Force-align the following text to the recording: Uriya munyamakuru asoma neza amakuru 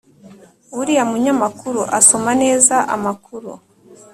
Uriya 0.79 1.03
munyamakuru 1.11 1.81
asoma 1.99 2.31
neza 2.43 2.75
amakuru 2.95 3.51